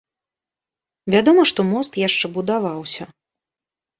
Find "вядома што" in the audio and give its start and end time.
1.15-1.65